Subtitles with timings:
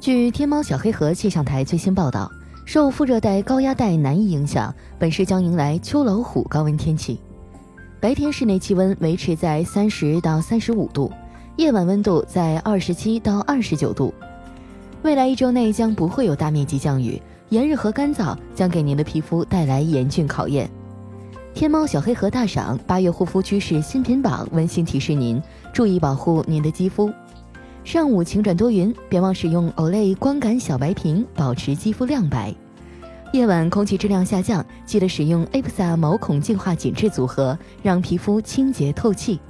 [0.00, 2.32] 据天猫小黑盒气象台最新报道，
[2.64, 7.20] 受副热带高压带南移影响，本市将迎来秋老虎高温天气。
[8.00, 11.12] 白天室内气温维持在三十到三十五度，
[11.56, 14.14] 夜晚温度在二十七到二十九度。
[15.02, 17.20] 未来一周内将不会有大面积降雨，
[17.50, 20.70] 炎热和干燥将给您的皮肤带来严峻考验。
[21.52, 25.42] 天猫小黑盒大赏八月护肤趋势新品榜温馨提示您：
[25.74, 27.12] 注意保护您的肌肤。
[27.82, 32.54] 上午晴转多云，别忘使用 Olay 光感小白瓶，保持肌肤亮白。
[33.32, 39.40] 夜晚空气质量下降，记得使用 Apsa 毛孔净化紧致组合，让皮肤清洁透气。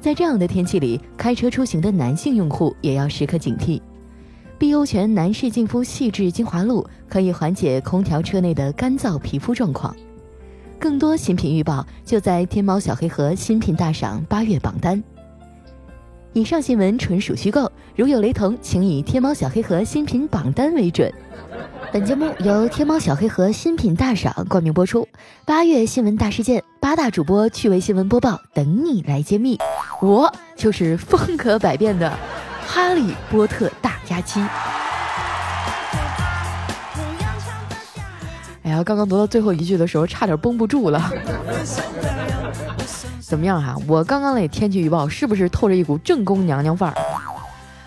[0.00, 3.80] 在这样的天气里，开车出行的男性用户也要时刻警惕。
[4.58, 9.94] 碧欧泉男士净肤细致精华露可以缓解空调车内的干燥皮肤状况。
[10.78, 15.02] 更多新品预报就在天猫小黑盒新品大赏八月榜单。
[16.36, 21.10] 以上新闻纯属虚构，如有雷同，请以天猫小黑盒新品榜单为准。
[21.90, 25.08] 本节目由天猫小黑盒新品大赏冠名播出。
[25.46, 29.58] 八月新闻大事件，八大主播趣味新闻播报，等你来揭秘。
[30.02, 32.12] 我就是风格百变的
[32.66, 34.38] 哈利波特大假期。
[38.62, 41.10] 哎呀，刚刚读到最后一句的时候，差点绷不住了。
[43.26, 43.74] 怎么样哈？
[43.88, 46.94] 我刚刚那天气预报是不是透着一股正宫娘娘范儿？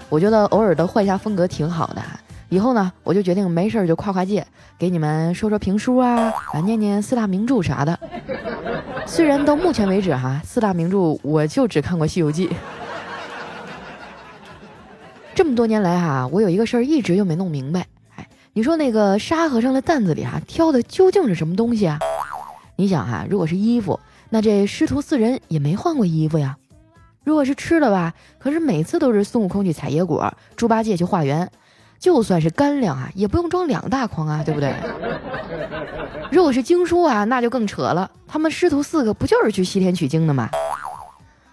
[0.10, 2.02] 我觉得偶尔的换一下风格挺好的。
[2.50, 4.46] 以后呢，我就决定没事就跨跨界，
[4.78, 7.98] 给你们说说评书啊，啊念念四大名著啥的。
[9.06, 12.48] 虽然到目前为止哈，四大名著我就只看过《西游记》。
[15.34, 17.86] 这么多年来哈，我有一个事儿一直就没弄明白。
[18.18, 21.98] 哎，你说那个沙和尚的担子里哈挑的究竟是什么东西啊？
[22.76, 23.98] 你想哈，如果是衣服。
[24.30, 26.58] 那这师徒四人也没换过衣服呀。
[27.24, 31.50] 如果是吃的吧，可是每次都是孙悟空去采野果，猪八戒去化缘。
[32.00, 34.74] 就算是干粮啊，也不用装两大筐啊，对不对？
[36.32, 38.10] 如果是经书啊，那就更扯了。
[38.26, 40.50] 他们师徒四个不就是去西天取经的吗？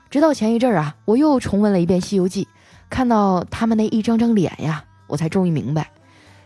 [0.08, 2.44] 直到前一阵啊，我又重温了一遍《西游记》，
[2.88, 5.90] 看到他们那一张张脸呀，我才终于明白，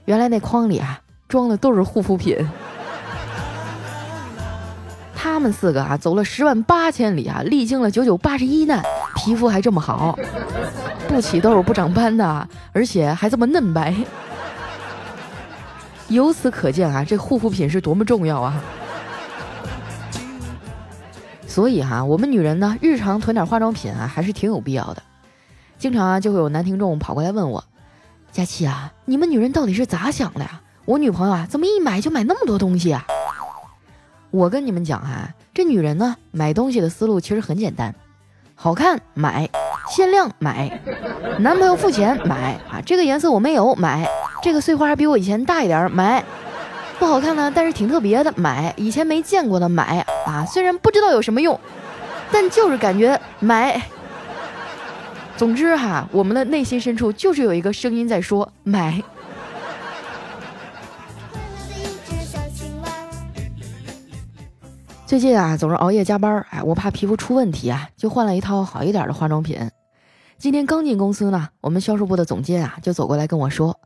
[0.07, 2.37] 原来那筐里啊装的都是护肤品。
[5.23, 8.83] 他们四个啊，走了十万八千里啊，历经了九九八十一难，
[9.17, 10.19] 皮肤还这么好，
[11.07, 13.95] 不起痘不长斑的，而且还这么嫩白。
[16.09, 18.65] 由此可见啊，这护肤品是多么重要啊！
[21.47, 25.03] 所以哈，我们女人呢，日常囤点化妆品啊，还是挺有必要的。
[25.77, 27.63] 经常啊，就会有男听众跑过来问我
[28.33, 30.63] ：“佳琪啊，你们女人到底是咋想的呀？
[30.87, 33.05] 我女朋友啊，怎么一买就买那么多东西啊？”
[34.31, 37.95] 我跟你们讲哈，这女人呢买东西的思路其实很简单，
[38.55, 39.49] 好看买，
[39.91, 40.81] 限量买，
[41.39, 44.09] 男朋友付钱买啊，这个颜色我没有买，
[44.43, 46.25] 这个碎花比我以前大一点买，
[46.99, 51.59] 不好看呢，但是挺特别的买，以前没见过的买啊，虽然不知道有什么用，
[52.31, 53.83] 但就是感觉买。
[55.37, 59.03] 总之哈，我们的内心深处就是有一个声音在说买。
[65.11, 69.69] 最近啊，总是熬夜加班，哎，我怕皮肤出问题啊，就换了一套好一点的化妆品。
[70.39, 73.77] 今天刚进公司呢，我们销售部的总监啊就走过来跟我说：“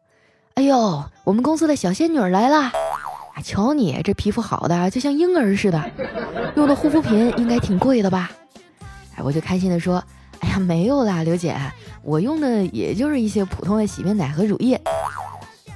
[0.52, 2.58] 哎呦，我们公司的小仙女来了！
[2.58, 5.82] 啊，瞧你这皮肤好的就像婴儿似的，
[6.56, 8.30] 用的护肤品应该挺贵的吧？”
[9.16, 10.04] 哎，我就开心的说
[10.40, 11.56] ：“哎呀，没有啦，刘姐，
[12.02, 14.78] 我用的也就是一些普通的洗面奶和乳液。”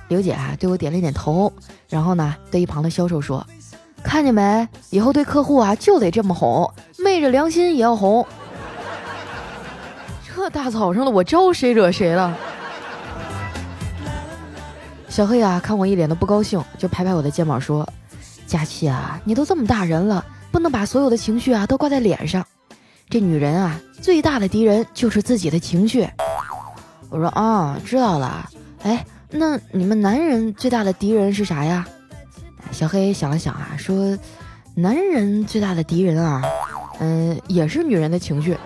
[0.09, 1.50] 刘姐啊对我点了点头，
[1.88, 3.47] 然后呢对一旁的销售说。
[4.03, 4.66] 看见没？
[4.91, 8.26] 以后对客户啊就得这么哄，昧着良心也要哄。
[10.34, 12.34] 这大早上的，我招谁惹谁了？
[15.09, 17.86] 小黑啊，看我一脸的不高兴，就拍拍我的肩膀说
[18.47, 22.47] ：“佳琪啊，你都这么大人了，不能把所有的情绪啊都挂在脸上。
[23.10, 26.09] 这女人啊，最大的敌人就是自己的情绪。”
[27.10, 28.48] 我说：“啊，知道了。
[28.84, 31.84] 哎，那你们男人最大的敌人是啥呀？”
[32.70, 34.16] 小黑想了想啊，说
[34.74, 36.42] ：“男人最大的敌人啊，
[37.00, 38.56] 嗯，也是女人的情绪。”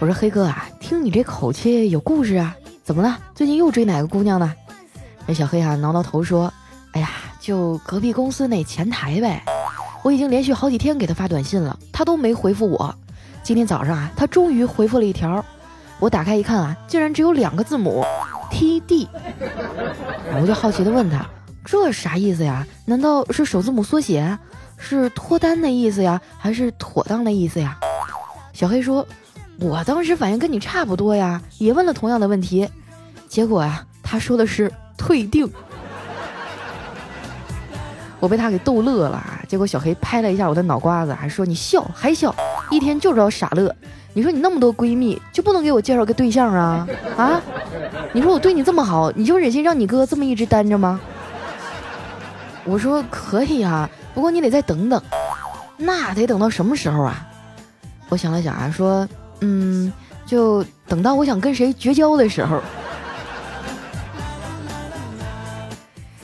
[0.00, 3.18] 我说：“黑哥啊，听你这口气有故事啊，怎么了？
[3.34, 4.52] 最近又追哪个姑娘呢？”
[5.26, 6.52] 那小黑啊挠挠头说
[6.92, 9.44] ：“哎呀，就隔壁公司那前台呗，
[10.02, 12.92] 我已经连续好几天给他发短信了，他都没回复我。
[13.42, 15.44] 今天早上啊，他终于回复了一条，
[16.00, 18.04] 我打开一看啊，竟然只有两个字母。”
[18.50, 19.08] T D，
[20.40, 21.24] 我就好奇的问他
[21.64, 22.66] ：“这啥意思呀？
[22.86, 24.38] 难道是首字母缩写？
[24.76, 26.20] 是脱单的意思呀？
[26.38, 27.78] 还是妥当的意思呀？”
[28.52, 29.06] 小黑说
[29.60, 32.68] ：“我当时反应跟你差不多呀，也问了同样的问题，
[33.28, 35.50] 结果呀，他说的是退订。
[38.20, 39.40] 我被他给逗乐了啊！
[39.46, 42.34] 结果小黑拍了一下我的脑瓜子，还说你笑还笑，
[42.68, 43.72] 一天就知道傻乐。
[44.12, 46.88] 你说你那么多闺蜜，就不能给我介绍个对象啊？
[47.16, 47.40] 啊？
[48.12, 51.00] 你说我对你这么好，你就忍心让你哥这么一直单着吗？
[52.64, 55.00] 我说可以啊，不过你得再等等。
[55.76, 57.26] 那得等到什么时候啊？
[58.08, 59.08] 我想了想啊，说
[59.40, 59.92] 嗯，
[60.26, 62.60] 就等到我想跟谁绝交的时候。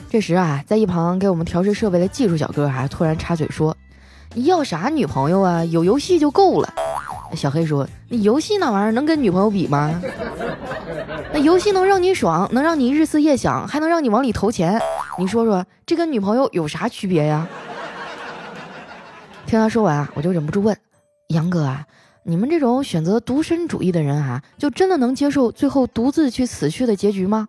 [0.09, 3.75] 这时啊，在一旁给我们调试设备的技术小哥啊，突然插嘴说
[4.33, 5.63] ：“你要啥女朋友啊？
[5.65, 6.73] 有游戏就够了。”
[7.35, 10.01] 小黑说：“那游戏那玩意儿能跟女朋友比吗？
[11.33, 14.79] 那游戏能让你爽，能让你日思夜想，还能让你往里投钱。
[15.17, 17.47] 你说说，这跟女朋友有啥区别呀？”
[19.45, 20.75] 听他说完啊，我就忍不住问
[21.29, 21.85] ：“杨哥啊，
[22.23, 27.47] 你们这种选择独身主义的人啊，就真的能接受最后独自去死去的结局吗？”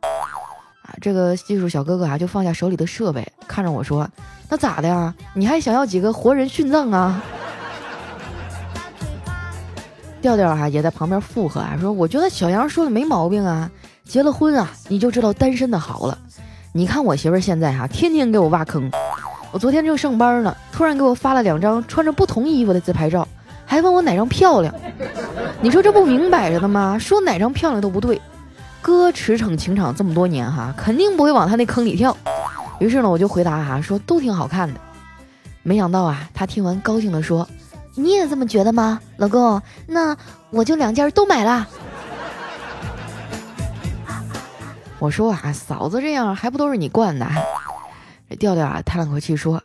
[0.85, 4.09] 啊，这个技术小哥哥啊，就放下手里的设备，看着我说
[4.49, 5.15] ：“那咋的呀？
[5.35, 7.23] 你还想要几个活人殉葬啊？”
[10.27, 13.71] 调调啊，也在旁边附和啊，说：“我觉得小杨说的没毛病啊，
[14.05, 16.19] 结了婚啊，你就知道单身的好了。
[16.73, 18.91] 你看我媳妇现在哈，天天给我挖坑。
[19.53, 23.27] 我昨天正上班呢，突然给我发了两张穿着不同衣服的自拍照，
[23.65, 24.75] 还问我哪张漂亮。
[25.61, 26.99] 你说这不明摆着的吗？
[26.99, 28.21] 说哪张漂亮都不对。”
[28.83, 32.17] 哥驰骋情场这么多年哈，肯定不会往他那坑里跳。
[32.81, 34.81] 于是呢，我就回答哈，说都挺好看的。
[35.63, 37.49] 没想到啊，他听完高兴地说
[37.97, 39.61] ：“你也这么觉得吗，老公？
[39.87, 40.17] 那
[40.51, 41.67] 我就两件都买了。
[45.01, 47.27] ”我说啊，嫂子这样还不都是你惯的？
[48.29, 49.63] 这调调啊叹了口气说：“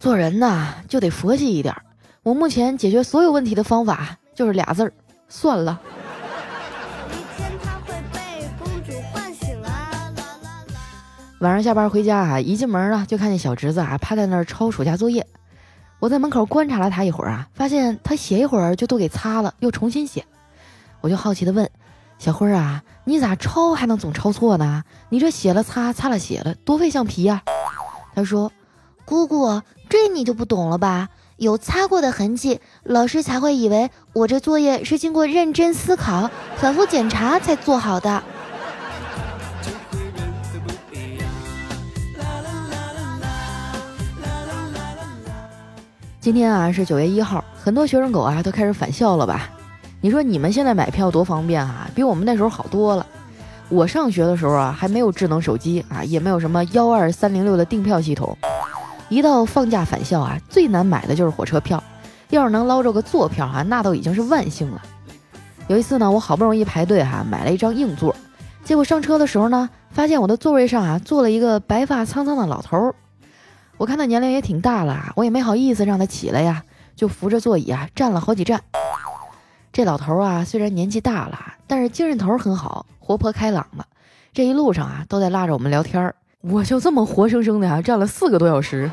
[0.00, 1.74] 做人呐就得佛系一点。
[2.22, 4.92] 我目前解决所有问题的方法就是俩字儿，
[5.28, 5.80] 算了。”
[11.40, 15.26] 晚上下班回家啊，一进门呢就看见小侄子啊趴在那儿抄暑假作业。
[16.02, 20.26] 我在门口观察了他一会儿啊，发现他写一会儿就都给擦了，又重新写。
[21.00, 21.70] 我就好奇的问
[22.18, 24.82] ：“小辉儿啊，你咋抄还能总抄错呢？
[25.10, 27.44] 你这写了擦，擦了写了，多费橡皮呀？”
[28.16, 28.50] 他说
[29.06, 31.08] ：“姑姑，这你就不懂了吧？
[31.36, 38.24] 有擦过的痕迹，老师才会以为我这作业是经过认真思考、反复检查才做好的。”
[46.22, 49.50] 今天啊是九月一号，很多学生狗啊都开始返校了吧？
[50.00, 53.04] 你说你们现在买票多方便啊，比我们那时候好多了。
[53.68, 58.38] 我上学的时候啊还没有智能手机啊，也没有什么幺二三零六的订票系统。
[59.08, 61.82] 一到放假返校啊，最难买的就是火车票。
[62.30, 64.80] 要是能捞着个坐票啊，那都已经是万幸了。
[65.66, 68.14] 有一次呢，我好不容易排队哈买了一张硬座，
[68.62, 72.94] 结果上车的时候呢，发现我的座位上啊坐了一个白发苍苍的老头儿。
[73.82, 76.62] 我看他年龄也挺大了，我也没好意思让他起来呀，
[76.94, 78.62] 就扶着座椅啊站了好几站。
[79.72, 83.84] 这老头啊，虽然年纪大了，但是精神头很好，活泼开朗的。
[84.32, 86.14] 这一路上啊，都在拉着我们聊天儿。
[86.42, 88.88] 我就这么活生生的啊站了四个多小时。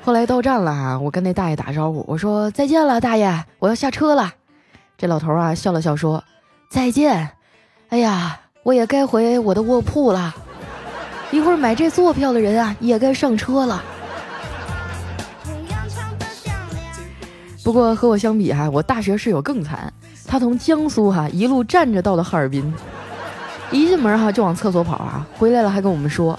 [0.00, 4.32] 后来到站了啊，我跟那大爷打招呼，我说再见了，大爷，我要下车了。
[4.98, 6.24] 这老头啊笑了笑说
[6.68, 7.30] 再见。
[7.90, 10.34] 哎呀，我也该回我的卧铺了。
[11.32, 13.82] 一会儿买这坐票的人啊，也该上车了。
[17.64, 19.90] 不过和我相比哈，我大学室友更惨，
[20.26, 22.72] 他从江苏哈一路站着到了哈尔滨，
[23.70, 26.38] 一进门哈就往厕所跑啊，回来了还跟我们说：“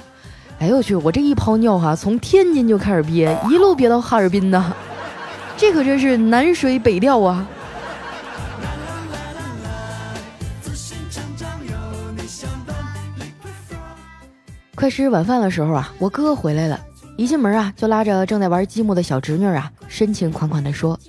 [0.59, 4.71] 哎呦我去，我这一泡尿哈，从天津就开始憋，一路憋到哈尔滨呢，
[5.57, 7.47] 这可真是南水北调啊。”
[14.83, 16.77] 快吃晚饭的时候啊，我哥回来了，
[17.15, 20.99] 一进门啊就拉着正在玩积木的小侄女啊，深情款款地说：“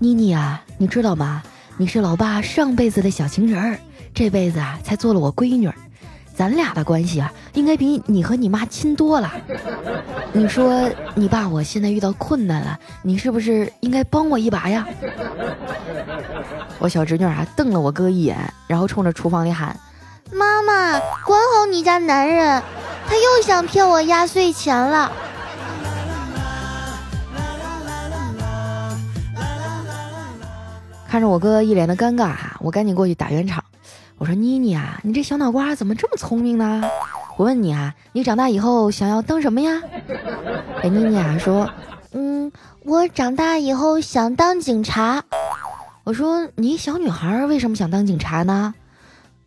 [0.00, 1.40] 妮妮啊，你知道吗？
[1.76, 3.78] 你是老爸上辈子的小情人，
[4.12, 5.70] 这辈子啊才做了我闺女，
[6.34, 9.32] 咱俩的关系啊应该比你和你妈亲多了。
[10.32, 14.84] 你说你爸我现在遇到困难了，你是不是应该帮我一把呀？”
[16.80, 19.78] 我小侄女啊瞪了我哥一眼，然后冲着厨房里喊
[20.32, 22.62] ：“妈妈，管好你家男人！”
[23.06, 25.10] 他又想骗我压岁钱了。
[31.08, 33.64] 看着我哥一脸的尴尬哈，我赶紧过去打圆场。
[34.16, 36.82] 我说：“妮妮啊，你这小脑瓜怎么这么聪明呢？
[37.36, 39.82] 我问你啊，你长大以后想要当什么呀？”
[40.84, 41.68] 哎，妮妮啊说
[42.12, 42.52] ：“嗯，
[42.84, 45.24] 我长大以后想当警察。”
[46.04, 48.72] 我说：“你小女孩为什么想当警察呢？”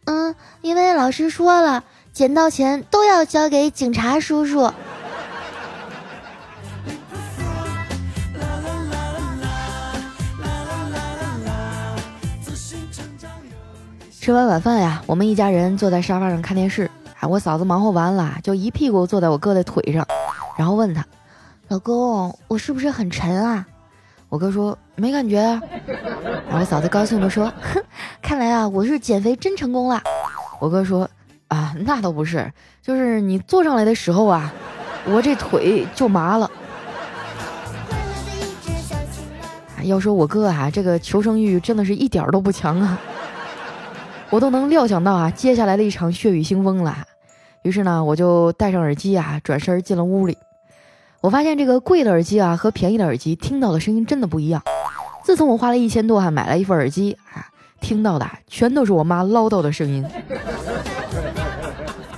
[0.06, 4.72] 嗯，因为老师说了，捡到钱都要交给警察叔叔。
[14.20, 16.90] 吃完晚饭呀，我们一家人坐在沙发上看电视。
[17.20, 20.08] 啊，我嫂子忙活完了，就一屁股坐在我哥的腿上，
[20.58, 21.06] 然后问他
[21.68, 23.66] ：“老公，我是不是很沉啊？”
[24.30, 25.40] 我哥说：“没感觉。”
[26.48, 27.84] 然后我嫂子高兴地说：“哼，
[28.24, 30.02] 看来啊，我是减肥真成功了。”
[30.60, 31.10] 我哥说
[31.50, 32.50] ：“啊，那倒不是，
[32.82, 34.54] 就是你坐上来的时候啊，
[35.06, 36.50] 我这腿就麻了。”
[39.84, 42.98] 要说我哥啊，这个求生欲真的是一点都不强啊。
[44.30, 47.00] 我都能料想到啊，接下来的一场血雨腥风了。
[47.62, 50.38] 于是呢，我就戴上耳机啊，转身进了屋里。
[51.20, 54.64] 我发现这个贵的耳机啊和便宜的耳机听到的声音真的不一样。
[55.24, 57.48] 自从我花了一千多哈买了一副耳机啊，
[57.84, 60.04] 听到的全都是我妈唠叨的声音。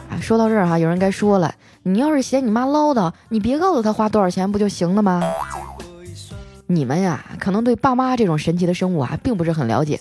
[0.09, 5.21] 啊，说到这儿哈，有人该说了，你要是嫌你妈唠叨，你别告诉她花多少钱不就行了吗？
[6.67, 9.99] 你们呀，可能对爸妈这种神奇的生物啊，并不是很了解。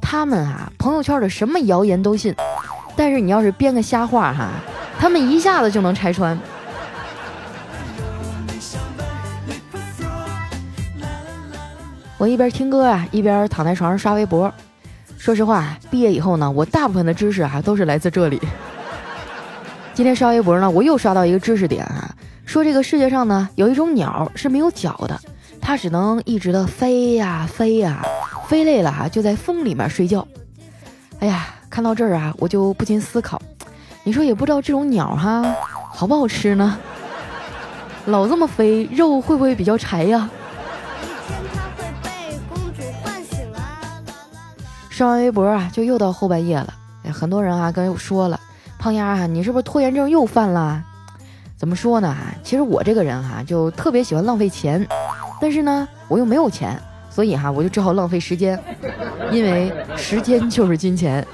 [0.00, 2.34] 他们啊，朋友圈的什么谣言都信，
[2.96, 4.48] 但是你要是编个瞎话哈，
[4.98, 6.38] 他们一下子就能拆穿。
[12.18, 14.52] 我一边听歌啊，一边躺在床上刷微博。
[15.22, 18.42] 说实话，毕业以后呢，我大部分的知识啊，都是来自这里。
[19.94, 22.12] 今天刷微博呢，我又刷到一个知识点啊，
[22.44, 25.16] 说这个世界上呢，有一种鸟是没有脚的。
[25.60, 28.04] 它只能一直的飞呀飞呀，
[28.48, 30.26] 飞累了哈就在风里面睡觉。
[31.20, 33.40] 哎呀，看到这儿啊，我就不禁思考，
[34.02, 35.54] 你说也不知道这种鸟哈
[35.92, 36.76] 好不好吃呢？
[38.06, 40.28] 老这么飞，肉会不会比较柴呀？
[44.92, 46.74] 上完微博啊，就又到后半夜了。
[47.10, 48.38] 很多人啊跟又说了，
[48.78, 50.82] 胖丫啊，你是不是拖延症又犯了？
[51.56, 52.14] 怎么说呢？
[52.44, 54.86] 其实我这个人哈，就特别喜欢浪费钱。
[55.40, 58.62] 但是呢，我又没有钱，所以哈，我就只好浪费时间，
[59.30, 61.26] 因为时间就是金钱，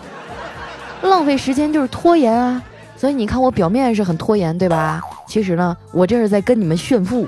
[1.02, 2.62] 浪费时间就是拖延啊。
[2.96, 5.02] 所以你看，我表面是很拖延，对吧？
[5.26, 7.26] 其实呢，我这是在跟你们炫富。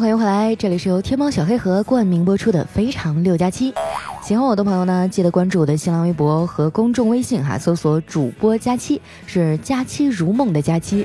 [0.00, 3.70] 欢迎回来，这里是由天猫小黑盒冠名播出的《非常六加七》。
[4.22, 11.04] 喜欢我的朋友呢，记得关注我的新浪微博和公众微信哈，搜索主播佳期，是佳期如梦的佳期。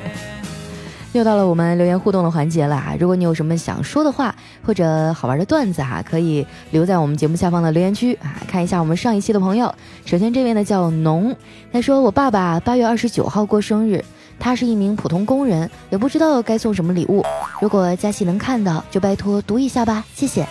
[1.12, 2.96] 又到了我们留言互动的环节了啊！
[2.98, 4.34] 如果你有什么想说的话
[4.64, 9.76] 或者好玩的段子哈，可以留在我们节目下方的留言区啊，看一下我们上一期的朋友。
[10.06, 11.36] 首先这位呢叫农，
[11.70, 14.02] 他说我爸爸八月二十九号过生日。
[14.40, 17.26] 他是一名普通工人，也不知道该送什么礼物。
[17.60, 20.46] 如果佳琪能看到，就拜托读一下吧，谢谢。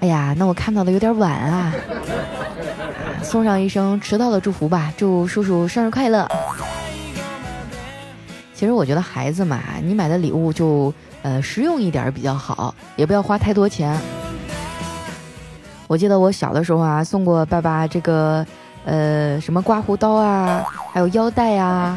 [0.00, 1.74] 哎呀，那我看到的有点晚啊，
[3.24, 6.28] 送上一声迟到的祝福吧，祝叔叔生日快乐。
[8.54, 13.98] 其实我觉得孩子嘛，你买的礼物就呃实用一点比较好，也不要花太多钱。
[15.86, 18.46] 我记得我小的时候啊，送过爸爸这个。
[18.84, 20.62] 呃，什么刮胡刀啊，
[20.92, 21.96] 还有腰带啊，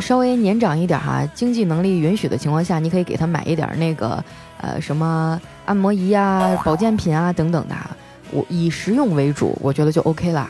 [0.00, 4.22] 稍微年长一点哈，经济能力允许的情况下，你可以给他买一点那个，
[4.60, 7.74] 呃，什么按摩仪啊、保健品啊等等的，
[8.30, 10.48] 我以实用为主，我觉得就 OK 啦。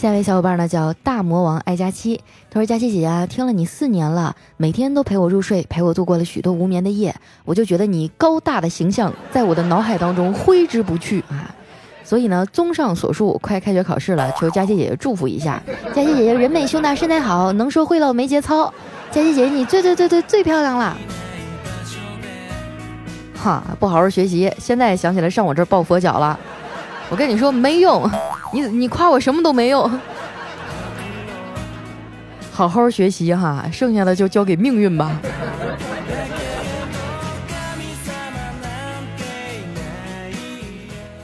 [0.00, 2.18] 下一位小伙伴呢叫大魔王爱佳期，
[2.50, 7.14] 他说：“佳期姐姐听了你四年了，每天都陪我入睡，陪我度过了许多无眠的夜，
[7.44, 11.54] 我就觉得你高大的形象在我的脑海当中挥之不去啊！
[12.02, 15.62] 所以呢，综上所述，快开学考试了，求佳期姐姐祝福一下。
[15.94, 18.72] 佳期姐姐人美胸大身材好，能说会唠没节操。
[19.10, 20.96] 佳期姐姐你最最最最最漂亮了！
[23.36, 26.40] 哈，不好好学习，现在想起来上我这儿抱佛脚了。”
[27.10, 28.08] 我跟你说没用，
[28.52, 29.90] 你你夸我什么都没用，
[32.52, 35.20] 好好学习哈，剩下的就交给命运吧。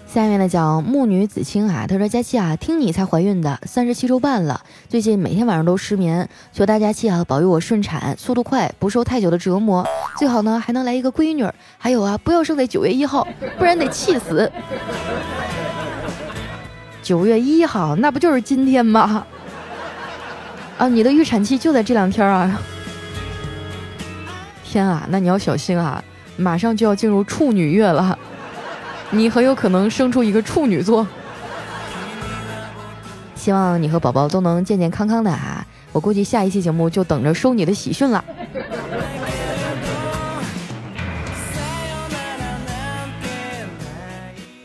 [0.06, 9.84] 下面呢叫木女子清啊，她说佳期啊，听你才怀孕的，三十七周半了，最近每天晚上都失眠，求大家期啊保佑我顺产速度快，不受太久的折磨，
[10.16, 13.28] 最好呢还能来一个闺女，还有啊不要生在九月一号，
[13.58, 14.50] 不然得气死。
[17.06, 19.24] 九月一号，那不就是今天吗？
[20.76, 22.60] 啊，你的预产期就在这两天啊！
[24.64, 26.02] 天啊，那你要小心啊，
[26.36, 28.18] 马上就要进入处女月了，
[29.10, 31.06] 你很有可能生出一个处女座。
[33.36, 35.64] 希望你和宝宝都能健健康康的啊！
[35.92, 38.24] 我估计下一期节目就等着收你的喜讯了。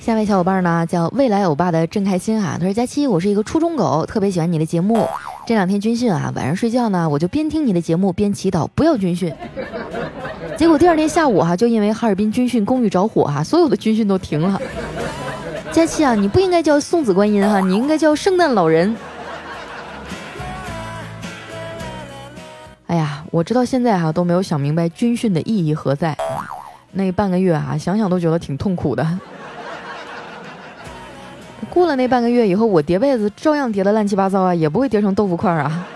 [0.01, 2.57] 下位小伙伴呢叫未来欧巴的郑开心啊！
[2.59, 5.07] 他说：“佳期，我是一个初中狗，特别喜欢你的节目。
[5.45, 9.31] 这两天军训啊，晚上睡觉呢，我就边听你的节目边祈祷不要军训。
[10.57, 14.59] 结果第二天下午哈，就因为哈尔滨军训公寓着火哈，所有的军训都停了。
[15.71, 18.97] 佳期啊，你不应该叫送子观音哈，你应该叫圣诞老人。
[22.87, 26.17] 哎呀，我直到现在哈都没有想明白军训的意义何在。
[26.91, 29.07] 那半个月啊，想想都觉得挺痛苦的。”
[31.71, 35.87] 过了那半个月以后，我叠被子照样叠的乱七八糟啊，也不会叠成豆腐块啊。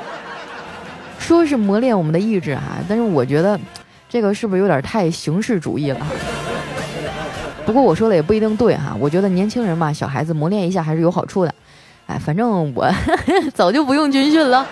[1.20, 3.60] 说是磨练我们的意志哈，但是我觉得
[4.08, 6.00] 这个是不是有点太形式主义了？
[7.66, 11.54] 不过我说的也不一定对哈，我觉得年轻人嘛，小孩子磨练一下还是有好处的。
[12.08, 12.90] 哎，反正我
[13.54, 14.66] 早就不用军训了。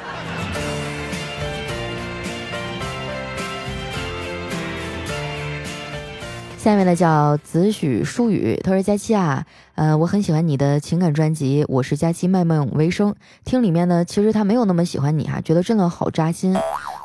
[6.63, 13.13] 下面呢叫子许书雨，他说：“佳期啊，呃，我很喜欢你的情感专辑，我是佳期卖梦为生。
[13.43, 16.55] 听里面呢，其实他没有那么喜欢你哈，觉得真的好扎心。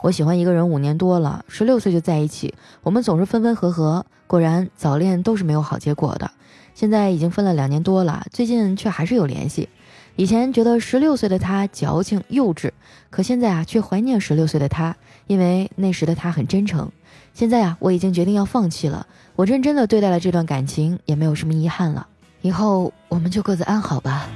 [0.05, 6.31] 我喜欢一个人五年多了，十六岁就在一起，我们总是分分合合，果然早恋都是没有好结果的。
[6.77, 9.69] 现在已经分了两年多了，最近却还是有联系。
[10.15, 12.71] 以前觉得十六岁的他矫情幼稚，
[13.11, 14.95] 可现在啊，却怀念十六岁的他，
[15.27, 16.93] 因为那时的他很真诚。
[17.35, 19.09] 现在啊，我已经决定要放弃了。”
[19.39, 22.05] 我认真的对待了这段感情，也没有什么遗憾了。
[22.41, 24.27] 以后我们就各自安好吧。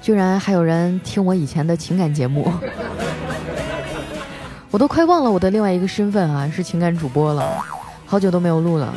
[0.00, 2.50] 居然还有人听我以前的情感节目，
[4.72, 7.62] 我都快忘了我的另外一个身份啊，是情感主播了，
[8.06, 8.94] 好久都没有录了。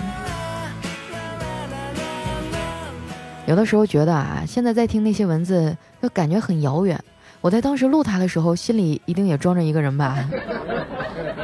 [3.45, 6.97] 有的时候觉得啊，现在在听那些文字，就感觉很遥远。
[7.41, 10.25] 我在当时录它的时候，心里一定也装着一个人吧。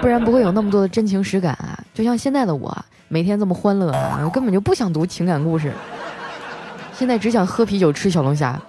[0.02, 1.80] 不然不会有那么多的真情实感啊！
[1.94, 2.76] 就像现在的我，
[3.08, 5.72] 每天这么欢乐啊，我根本就不想读情感故事，
[6.92, 8.60] 现在只想喝啤酒吃小龙虾。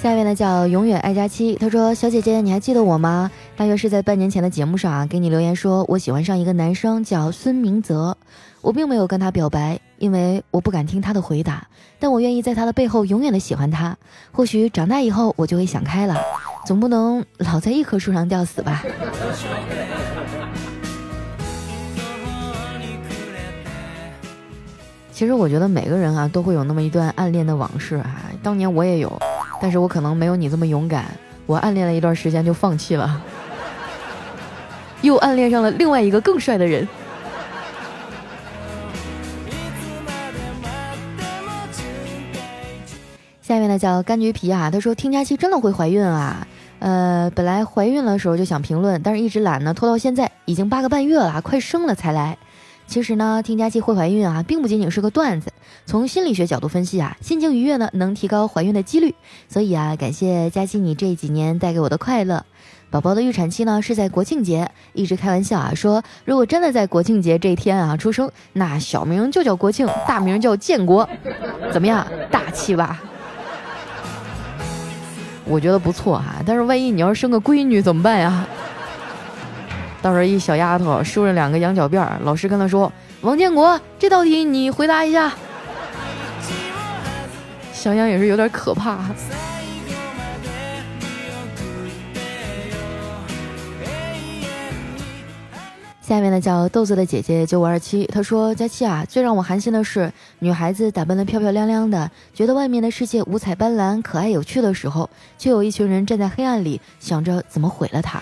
[0.00, 3.30] 下一位呢叫永远爱佳期，他说：“小姐姐，你还记得我吗？
[3.56, 8.16] 大约是在半年前的节目上啊，给你留言说我喜欢上一个男生，叫孙明泽。
[8.60, 11.68] 我并没有跟他表白。”因为我不敢听他的回答，
[11.98, 13.94] 但我愿意在他的背后永远的喜欢他。
[14.32, 16.16] 或许长大以后我就会想开了，
[16.64, 18.82] 总不能老在一棵树上吊死吧。
[25.12, 29.20] 其实我觉得每个人啊都会有那么一段暗恋的往事啊，当年我也有，
[29.60, 31.04] 但是我可能没有你这么勇敢，
[31.44, 33.22] 我暗恋了一段时间就放弃了，
[35.02, 36.88] 又暗恋上了另外一个更帅的人。
[43.50, 46.46] 下面呢叫柑橘皮啊，他说听佳期真的会怀孕啊，
[46.78, 52.38] 呃，本来怀孕的时候就想评论，但是一直懒呢，拖到现在已经八个半月了，快生了才来。
[52.86, 55.52] 其实呢，听佳期会怀孕啊，并不仅仅是个段子，
[55.84, 59.16] 从心理学角度分析啊，心情愉悦呢能提高怀孕的几率，
[59.48, 62.46] 所以啊，感谢佳期你这几年带给我的快乐。
[62.88, 71.08] 宝宝的预产期呢是在国庆节，一直开玩笑啊，说如果真的在国庆节这一天啊出生，那小名就叫国庆，大名叫建国，
[71.72, 73.02] 怎么样，大气吧？
[75.50, 78.46] 我觉得不错哈，但是万一你要是生个闺女怎么办呀？
[80.00, 85.32] 到时候一小丫头梳着两个羊角辫儿，老师跟她说：“王建国，这道题你回答一下。”
[87.74, 88.98] 想想也是有点可怕。
[96.10, 108.20] 下面呢叫豆子的姐姐九五二七，她说：“佳期啊，最让我寒心的是，女孩子打扮得漂漂亮亮的，觉得外面的世界五彩斑斓、可爱有趣的时候，却有一群人站在黑暗里，想着怎么毁了她。”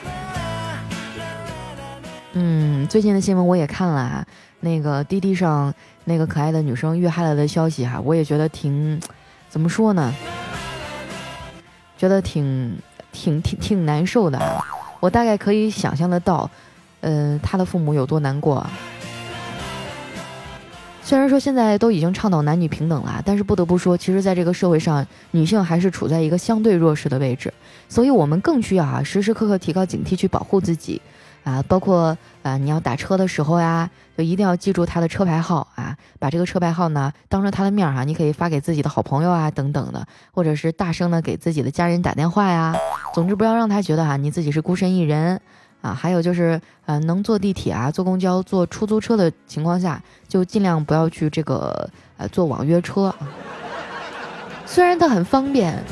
[2.35, 4.27] 嗯，最近的新闻我也看了啊，
[4.61, 5.73] 那个滴滴上
[6.05, 9.01] 那个可爱的女生遇害了的消息哈，我也觉得挺，
[9.49, 10.15] 怎么说呢？
[11.97, 12.77] 觉得挺
[13.13, 14.63] 挺挺挺难受的啊，
[15.01, 16.51] 我大概可以想象得到。
[17.01, 18.71] 嗯，他的父母有多难过啊？
[21.03, 27.53] 虽然说现在都已经倡导男女平等了，但是不得不说，其实在这个社会上，女性还是处在一个相对弱势的位置，
[27.89, 31.01] 所以我们更需要啊，时时刻刻提高警惕，去保护自己。
[31.45, 42.77] 啊，包括啊，你要打车的时候呀，就一定要记住他的车牌号啊，把这个车牌号呢当着他的面儿哈，你可以发给自己的好朋友啊等等的，或者是大声的给自己的家人打电话呀。
[43.15, 45.41] 总之不要让他觉得哈你自己是孤身一人
[45.81, 45.95] 啊。
[45.95, 53.15] 还有就是呃，能坐地铁啊、坐公交、坐出租车的情况下，就尽量不要去这个呃坐网约车。
[54.67, 55.83] 虽然它很方便。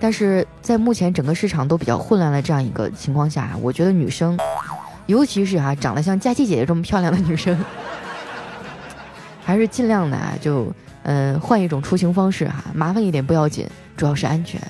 [0.00, 4.38] 但是在目前整个市场都比较混乱的这样一个情况下，我觉得女生，
[5.06, 7.56] 尤其是哈长得像佳琪姐姐这么漂亮的女生，
[9.42, 10.70] 还是尽量的啊，就
[11.04, 14.60] 嗯换一种出行方式哈，麻烦一点不要紧，主要是安全。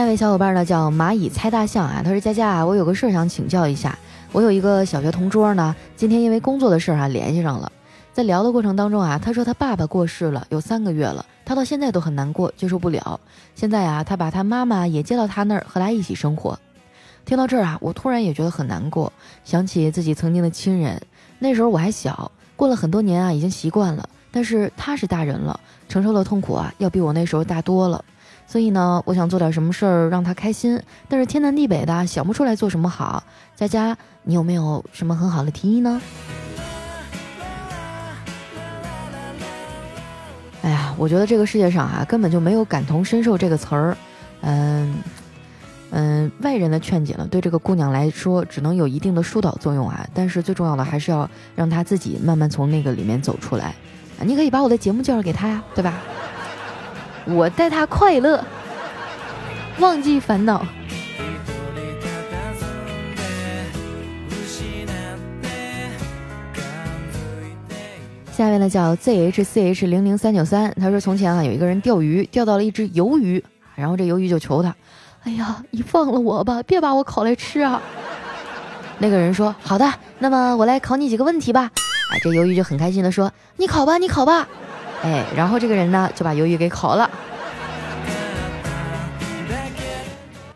[0.00, 3.98] 下一位小伙伴呢叫蚂蚁猜大象啊，他说佳佳啊，我有个事儿想请教一下。
[4.32, 7.70] 我有一个小学同桌呢，今天因为工作的事儿啊联系上了，
[8.10, 13.20] 在聊的过程当中啊，他说他爸爸过世了，有三个月了，他到现在都很难过，接受不了。
[13.54, 16.58] 现在啊，他把他妈妈也接到他那儿和他一起生活。
[17.26, 19.12] 听到这儿啊，我突然也觉得很难过，
[19.44, 20.98] 想起自己曾经的亲人，
[21.38, 24.08] 那时候我还小，过了很多年啊，已经习惯了。
[24.32, 25.60] 但是他是大人了，
[25.90, 28.02] 承受的痛苦啊，要比我那时候大多了。
[28.50, 33.22] 所以呢，我想做点什么事儿让他开心，但是天南地北的想不出来做什么好。
[33.54, 33.96] 佳佳。
[34.22, 36.02] 你有没有什么很好的提议呢？
[40.62, 43.96] 哎呀，我觉得这个世界上啊，根本就没有感同身受这个词儿。
[44.42, 44.96] 嗯
[45.90, 50.06] 嗯，外人的劝解呢，对这个姑娘来说，只能有一定的疏导作用啊。
[50.12, 53.74] 但是最重要的，还是要让她自己慢慢从那个里面走出来。
[54.22, 55.94] 你可以把我的节目介绍给她呀，对吧？
[57.26, 58.44] 我带他快乐，
[59.78, 60.64] 忘记烦恼。
[68.32, 74.74] 下面呢叫 zhch 零零三九三，他说从前啊有一个人钓鱼，钓到了一只鱿鱼，然后这鱿鱼就求他，
[75.24, 77.82] 哎呀，你放了我吧，别把我烤来吃啊。
[78.98, 81.62] 那个人说好的，那么我来考你几个问题吧。
[81.62, 84.48] 啊，这鱿鱼就很开心的说，你考吧，你考吧。
[85.02, 87.08] 哎，然后这个人呢就把鱿鱼给烤了。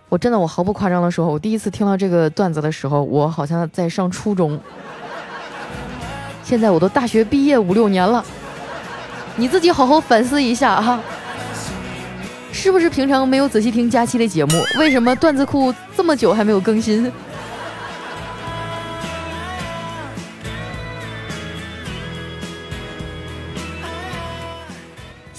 [0.09, 4.61] 我真的我毫不夸张的说，我第一次听到这个段子的时候，我好像在上初中。
[6.45, 8.25] 现在我都大学毕业五六年了，
[9.35, 11.01] 你自己好好反思一下哈，
[12.53, 14.63] 是不是平常没有仔细听佳期的节目？
[14.79, 17.11] 为什么段子库这么久还没有更新？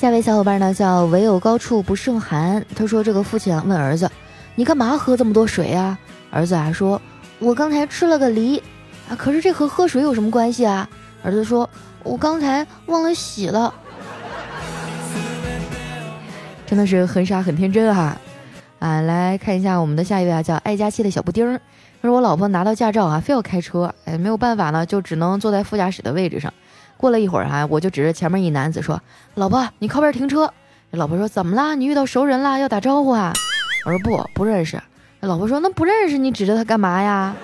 [0.06, 4.08] 下一位小伙伴呢叫唯有高处不胜寒，他说这个父亲问儿子
[4.54, 5.98] ：“你干嘛喝这么多水啊？”
[6.30, 7.02] 儿子啊说
[7.42, 8.62] ：“我刚才吃了个梨。”
[9.10, 9.18] 啊！
[9.18, 10.88] 可是这和喝水有什么关系啊？
[11.24, 11.68] 儿子说
[12.06, 13.74] ：“我刚才忘了洗了。”
[16.68, 18.16] 真的是很傻很天真哈！
[18.78, 21.60] 啊，来看一下我们的下一位啊，叫爱佳期的小布丁儿。
[22.00, 26.54] 他说：“我老婆拿到驾照啊，非要开车，哎，没有办法呢，就只能坐在副驾驶的位置上。
[26.98, 29.02] 过了一会儿啊，我就指着前面一男子说
[29.36, 30.52] ：‘老婆，你靠边停车。’
[30.92, 31.76] 老婆说：‘怎么啦？
[31.76, 33.34] 你遇到熟人啦，要打招呼啊？’
[33.86, 34.82] 我说：‘不，不认识。’
[35.22, 37.36] 老婆说：‘那不认识，你指着他干嘛呀？’”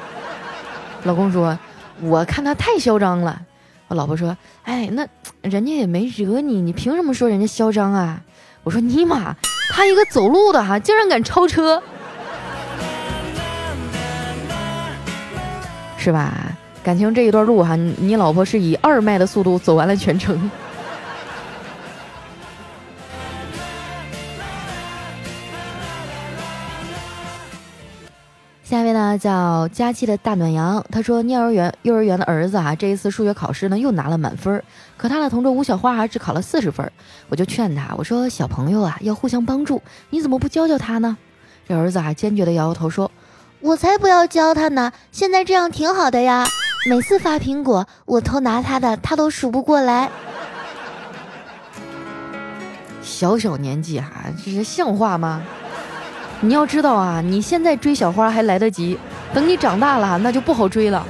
[1.03, 1.57] 老公说
[2.01, 3.41] ：“我看他太嚣张了。”
[3.89, 5.05] 我老婆说：“哎，那
[5.41, 8.21] 人家也没惹你，你凭什么说人家嚣张啊？”
[8.63, 9.35] 我说：“尼玛，
[9.71, 11.81] 他一个走路的哈，竟然敢超车，
[15.97, 16.50] 是吧？
[16.83, 20.49] 感情这一段路哈，你老婆是以二迈的速度走完了全程。”
[28.63, 34.63] 下一位呢叫佳期的大暖阳，他说幼儿园幼儿园的儿子啊，这一次数学考试呢又拿了满分，
[34.95, 36.89] 可他的同桌吴小花还只考了四十分。
[37.27, 41.17] 我就劝他，我说小朋友啊要互相帮助，你怎么不教教他呢？
[41.67, 43.11] 这儿子啊坚决的摇摇头说
[43.59, 46.45] ：“我才不要教他呢，现在这样挺好的呀。
[46.83, 50.09] 每次发苹果，我偷拿他的，他都数不过来。
[53.03, 55.43] 小小年纪哈，这是像话吗？”
[56.43, 58.97] 你要知道啊，你现在追小花还来得及，
[59.31, 61.05] 等你长大了那就不好追了。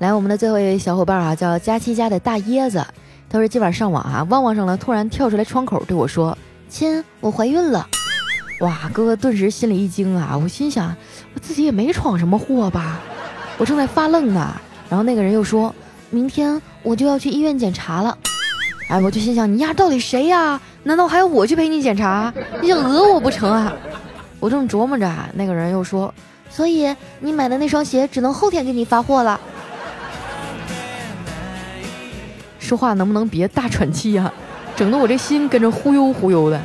[0.00, 2.86] 来，我们的最后一位小伙伴啊，叫佳期家的大椰子，
[3.30, 6.36] 他说今晚上网啊，旺旺上了突然跳出来窗口对我说
[6.74, 7.88] ：“亲，我怀孕了。”
[8.60, 10.94] 哇，哥哥顿时心里一惊啊，我心想
[11.34, 12.98] 我自己也没闯什么祸吧，
[13.58, 14.54] 我正在发愣呢。
[14.88, 15.72] 然后那个人又说。
[16.10, 18.16] 明天我就要去医院检查了，
[18.88, 20.60] 哎，我就心想，你丫到底谁呀？
[20.84, 22.32] 难道还要我去陪你检查？
[22.62, 23.72] 你想讹我不成啊？
[24.38, 26.14] 我正琢磨着，那个人又说，
[26.48, 29.40] 所以你买的那双鞋只能后天给你发货了。
[32.60, 34.32] 说话能不能别大喘气呀？
[34.76, 36.60] 整得我这心跟着忽悠忽悠的。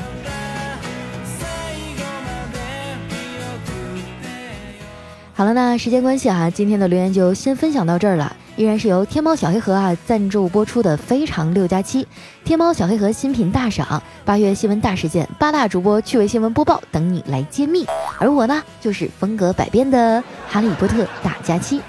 [5.34, 8.36] 好了，那时间关系哈，今天的留言就先分享到这儿了。
[8.58, 12.04] 依然是由天猫小黑盒啊赞助播出的《非常六加七》，
[12.44, 17.86] 天猫小黑盒新品大赏，八月新闻大事件，八大主播趣味新闻播报等你来揭秘。
[18.20, 21.80] 而我呢，就是风格百变的哈利波特大假期。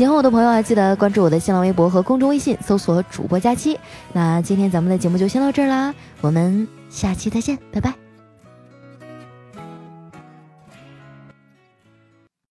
[0.00, 3.78] 喜欢我的朋友啊，记得关注我的新浪微博和公众微信，搜索主播佳期。
[4.14, 8.09] 那今天咱们的节目就先到这儿啦，我们下期再见，拜拜。